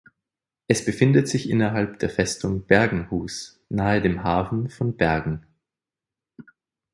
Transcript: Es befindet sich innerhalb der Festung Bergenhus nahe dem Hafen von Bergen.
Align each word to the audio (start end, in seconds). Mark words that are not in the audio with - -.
Es 0.67 0.83
befindet 0.83 1.27
sich 1.27 1.47
innerhalb 1.47 1.99
der 1.99 2.09
Festung 2.09 2.65
Bergenhus 2.65 3.61
nahe 3.69 4.01
dem 4.01 4.23
Hafen 4.23 4.67
von 4.67 4.97
Bergen. 4.97 5.45